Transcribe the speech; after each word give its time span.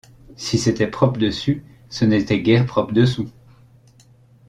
Si 0.35 0.57
c’était 0.57 0.87
propre 0.87 1.19
dessus, 1.19 1.63
ce 1.89 2.05
n’était 2.05 2.41
guère 2.41 2.65
propre 2.65 2.91
dessous. 2.91 3.29